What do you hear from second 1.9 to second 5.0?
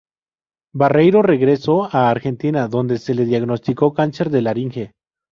a Argentina, donde se le diagnosticó cáncer de laringe.